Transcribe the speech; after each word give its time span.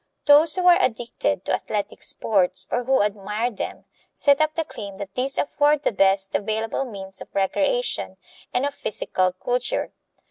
Those 0.25 0.55
who 0.55 0.65
are 0.65 0.81
addicted 0.81 1.45
to 1.45 1.53
athletic 1.53 2.01
sports, 2.01 2.67
or 2.71 2.85
who 2.85 3.03
admire 3.03 3.51
them, 3.51 3.85
set 4.13 4.41
up 4.41 4.55
the 4.55 4.63
claim 4.65 4.95
that 4.95 5.13
these 5.13 5.37
afford 5.37 5.83
the 5.83 5.91
best 5.91 6.33
available 6.33 6.85
means 6.85 7.21
of 7.21 7.27
recreation 7.35 8.17
and 8.51 8.65
of 8.65 8.73
"physical 8.73 9.31
culture." 9.33 9.93